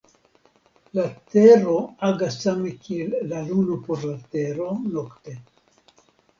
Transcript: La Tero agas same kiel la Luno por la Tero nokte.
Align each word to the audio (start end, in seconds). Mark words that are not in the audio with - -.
La 0.99 1.03
Tero 1.33 1.75
agas 2.09 2.39
same 2.47 2.73
kiel 2.87 3.15
la 3.35 3.45
Luno 3.53 3.79
por 3.87 4.09
la 4.11 4.17
Tero 4.35 4.69
nokte. 4.99 5.39